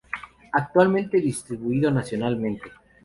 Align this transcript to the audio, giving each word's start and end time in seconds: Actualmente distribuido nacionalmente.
Actualmente 0.53 1.21
distribuido 1.21 1.91
nacionalmente. 1.91 2.71